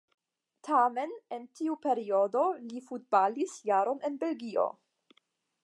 Tamen 0.67 1.11
en 1.35 1.43
tiu 1.59 1.75
periodo 1.83 2.43
li 2.71 2.81
futbalis 2.87 3.53
jaron 3.71 4.03
en 4.09 4.17
Belgio. 4.25 4.65